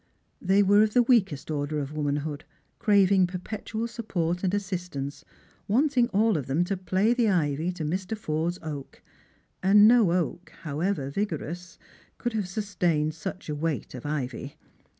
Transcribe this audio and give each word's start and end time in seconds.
They 0.41 0.63
were 0.63 0.81
of 0.81 0.95
the 0.95 1.03
weakest 1.03 1.51
order 1.51 1.77
of 1.77 1.93
womanhood, 1.93 2.43
craving 2.79 3.27
per 3.27 3.37
petual 3.37 3.87
support 3.87 4.43
and 4.43 4.51
assistance, 4.51 5.23
wanting 5.67 6.07
all 6.09 6.37
of 6.39 6.47
them 6.47 6.63
to 6.63 6.75
play 6.75 7.13
the 7.13 7.29
ivy 7.29 7.71
to 7.73 7.83
Mr. 7.85 8.17
Forde's 8.17 8.57
oak; 8.63 9.03
and 9.61 9.87
no 9.87 10.11
oak, 10.11 10.53
however 10.63 11.11
vigorous, 11.11 11.77
could 12.17 12.33
have 12.33 12.47
sustained 12.47 13.13
such 13.13 13.47
a 13.47 13.53
weight 13.53 13.93
of 13.93 14.03
ivy. 14.07 14.55